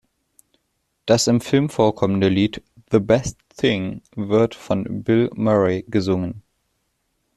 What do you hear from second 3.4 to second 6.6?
Thing" wird von Bill Murray gesungen.